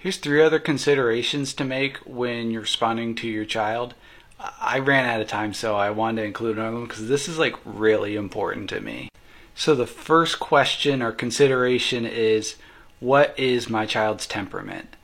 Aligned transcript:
Here's 0.00 0.16
three 0.16 0.40
other 0.40 0.58
considerations 0.58 1.52
to 1.52 1.62
make 1.62 1.98
when 1.98 2.50
you're 2.50 2.62
responding 2.62 3.14
to 3.16 3.28
your 3.28 3.44
child. 3.44 3.92
I 4.58 4.78
ran 4.78 5.04
out 5.04 5.20
of 5.20 5.28
time, 5.28 5.52
so 5.52 5.76
I 5.76 5.90
wanted 5.90 6.22
to 6.22 6.26
include 6.26 6.56
another 6.56 6.78
one 6.78 6.86
because 6.86 7.06
this 7.06 7.28
is 7.28 7.38
like 7.38 7.54
really 7.66 8.16
important 8.16 8.70
to 8.70 8.80
me. 8.80 9.10
So, 9.54 9.74
the 9.74 9.86
first 9.86 10.40
question 10.40 11.02
or 11.02 11.12
consideration 11.12 12.06
is 12.06 12.56
what 12.98 13.38
is 13.38 13.68
my 13.68 13.84
child's 13.84 14.26
temperament? 14.26 14.96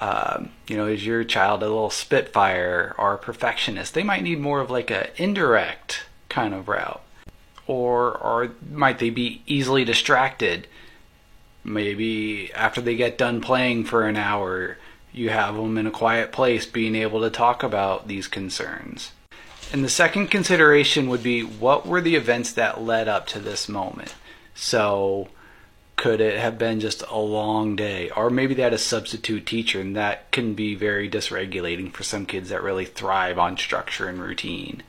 Um, 0.00 0.50
you 0.66 0.76
know, 0.76 0.88
is 0.88 1.06
your 1.06 1.22
child 1.22 1.62
a 1.62 1.66
little 1.66 1.90
spitfire 1.90 2.92
or 2.98 3.14
a 3.14 3.18
perfectionist? 3.18 3.94
They 3.94 4.02
might 4.02 4.24
need 4.24 4.40
more 4.40 4.58
of 4.58 4.68
like 4.68 4.90
a 4.90 5.10
indirect 5.16 6.06
kind 6.28 6.54
of 6.54 6.66
route, 6.66 7.04
or 7.68 8.10
or 8.18 8.50
might 8.68 8.98
they 8.98 9.10
be 9.10 9.42
easily 9.46 9.84
distracted? 9.84 10.66
Maybe 11.64 12.52
after 12.52 12.80
they 12.80 12.94
get 12.94 13.16
done 13.16 13.40
playing 13.40 13.84
for 13.84 14.06
an 14.06 14.16
hour, 14.16 14.76
you 15.12 15.30
have 15.30 15.56
them 15.56 15.78
in 15.78 15.86
a 15.86 15.90
quiet 15.90 16.30
place 16.30 16.66
being 16.66 16.94
able 16.94 17.22
to 17.22 17.30
talk 17.30 17.62
about 17.62 18.06
these 18.06 18.28
concerns. 18.28 19.12
And 19.72 19.82
the 19.82 19.88
second 19.88 20.28
consideration 20.28 21.08
would 21.08 21.22
be 21.22 21.42
what 21.42 21.86
were 21.86 22.00
the 22.00 22.16
events 22.16 22.52
that 22.52 22.82
led 22.82 23.08
up 23.08 23.26
to 23.28 23.38
this 23.38 23.68
moment? 23.68 24.14
So, 24.54 25.28
could 25.96 26.20
it 26.20 26.38
have 26.38 26.58
been 26.58 26.80
just 26.80 27.02
a 27.08 27.18
long 27.18 27.76
day? 27.76 28.10
Or 28.10 28.28
maybe 28.28 28.54
they 28.54 28.62
had 28.62 28.74
a 28.74 28.78
substitute 28.78 29.46
teacher, 29.46 29.80
and 29.80 29.96
that 29.96 30.30
can 30.32 30.54
be 30.54 30.74
very 30.74 31.08
dysregulating 31.08 31.92
for 31.92 32.02
some 32.02 32.26
kids 32.26 32.50
that 32.50 32.62
really 32.62 32.84
thrive 32.84 33.38
on 33.38 33.56
structure 33.56 34.08
and 34.08 34.20
routine. 34.20 34.82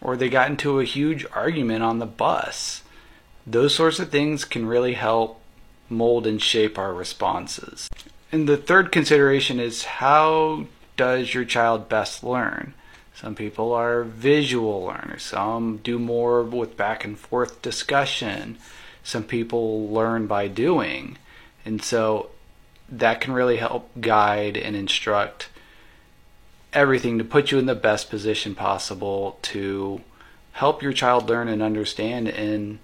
Or 0.00 0.16
they 0.16 0.28
got 0.28 0.50
into 0.50 0.78
a 0.78 0.84
huge 0.84 1.24
argument 1.32 1.82
on 1.82 1.98
the 1.98 2.06
bus. 2.06 2.82
Those 3.46 3.74
sorts 3.74 3.98
of 3.98 4.10
things 4.10 4.44
can 4.44 4.66
really 4.66 4.94
help 4.94 5.40
mold 5.88 6.26
and 6.26 6.40
shape 6.40 6.78
our 6.78 6.92
responses. 6.92 7.88
And 8.32 8.48
the 8.48 8.56
third 8.56 8.92
consideration 8.92 9.60
is 9.60 9.84
how 9.84 10.66
does 10.96 11.34
your 11.34 11.44
child 11.44 11.88
best 11.88 12.24
learn? 12.24 12.74
Some 13.14 13.34
people 13.34 13.72
are 13.72 14.02
visual 14.02 14.84
learners, 14.84 15.22
some 15.22 15.78
do 15.78 15.98
more 15.98 16.42
with 16.42 16.76
back 16.76 17.04
and 17.04 17.18
forth 17.18 17.62
discussion, 17.62 18.58
some 19.02 19.24
people 19.24 19.88
learn 19.88 20.26
by 20.26 20.48
doing. 20.48 21.16
And 21.64 21.82
so 21.82 22.30
that 22.88 23.20
can 23.20 23.32
really 23.32 23.56
help 23.56 23.90
guide 24.00 24.56
and 24.56 24.76
instruct 24.76 25.48
everything 26.72 27.16
to 27.18 27.24
put 27.24 27.50
you 27.50 27.58
in 27.58 27.66
the 27.66 27.74
best 27.74 28.10
position 28.10 28.54
possible 28.54 29.38
to 29.42 30.02
help 30.52 30.82
your 30.82 30.92
child 30.92 31.28
learn 31.28 31.48
and 31.48 31.62
understand 31.62 32.28
and 32.28 32.78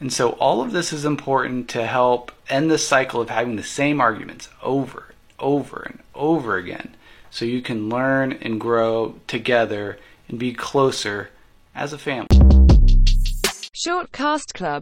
and 0.00 0.10
so 0.10 0.30
all 0.30 0.62
of 0.62 0.72
this 0.72 0.92
is 0.92 1.04
important 1.04 1.68
to 1.68 1.86
help 1.86 2.32
end 2.48 2.70
the 2.70 2.78
cycle 2.78 3.20
of 3.20 3.28
having 3.28 3.56
the 3.56 3.62
same 3.62 4.00
arguments 4.00 4.48
over, 4.62 5.08
and 5.08 5.38
over, 5.38 5.82
and 5.82 6.00
over 6.14 6.56
again 6.56 6.96
so 7.30 7.44
you 7.44 7.62
can 7.62 7.88
learn 7.88 8.32
and 8.32 8.60
grow 8.60 9.14
together 9.26 9.98
and 10.28 10.38
be 10.38 10.52
closer 10.52 11.30
as 11.74 11.92
a 11.92 11.98
family. 11.98 12.26
Shortcast 13.74 14.52
Club 14.54 14.78